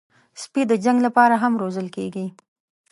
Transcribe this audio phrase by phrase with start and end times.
[0.41, 2.25] سپي د جنګ لپاره هم روزل کېږي.